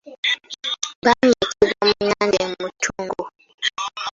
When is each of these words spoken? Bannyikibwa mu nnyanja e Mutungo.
Bannyikibwa 1.03 1.69
mu 1.85 1.89
nnyanja 2.03 2.41
e 2.47 2.49
Mutungo. 2.61 3.23